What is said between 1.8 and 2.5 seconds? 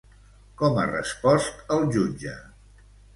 jutge?